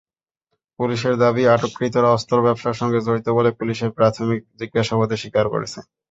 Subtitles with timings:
[0.79, 5.79] পুলিশের দাবি, আটককৃতরা অস্ত্র ব্যবসার সঙ্গে জড়িত বলে পুলিশের প্রাথমিক জিজ্ঞাসাবাদে স্বীকার করেছে।